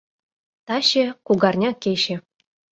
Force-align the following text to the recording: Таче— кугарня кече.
Таче— 0.67 1.03
кугарня 1.25 1.69
кече. 1.83 2.15